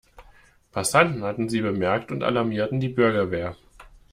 [0.71, 3.55] Passanten hatten sie bemerkt und alarmierten die Bürgerwehr.